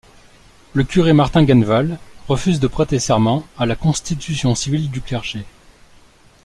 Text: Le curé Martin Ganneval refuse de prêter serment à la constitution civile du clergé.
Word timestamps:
Le 0.73 0.83
curé 0.83 1.13
Martin 1.13 1.43
Ganneval 1.43 1.99
refuse 2.27 2.59
de 2.59 2.65
prêter 2.65 2.97
serment 2.97 3.45
à 3.59 3.67
la 3.67 3.75
constitution 3.75 4.55
civile 4.55 4.89
du 4.89 4.99
clergé. 4.99 5.45